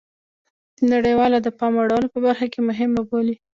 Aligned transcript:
د 0.77 0.79
نړیواله 0.93 1.37
د 1.41 1.47
پام 1.59 1.73
اړولو 1.81 2.07
په 2.13 2.19
برخه 2.25 2.45
کې 2.53 2.59
مهمه 2.69 3.01
بولي 3.09 3.35